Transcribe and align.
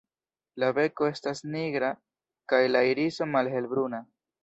La 0.63 0.69
beko 0.77 1.09
estas 1.09 1.43
nigra 1.57 1.91
kaj 2.55 2.65
la 2.75 2.85
iriso 2.95 3.33
malhelbruna. 3.39 4.07